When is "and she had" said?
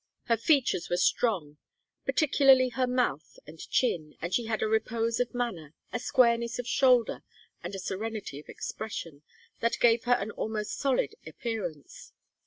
4.19-4.63